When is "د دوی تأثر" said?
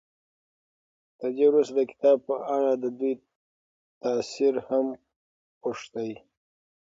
2.83-4.53